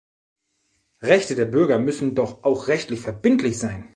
Rechte 1.03 1.35
der 1.35 1.45
Bürger 1.45 1.77
müssen 1.77 2.15
doch 2.15 2.43
auch 2.43 2.67
rechtlich 2.67 3.01
verbindlich 3.01 3.59
sein! 3.59 3.89